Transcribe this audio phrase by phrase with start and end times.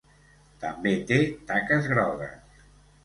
[0.63, 1.19] També té
[1.51, 2.65] taques grogues.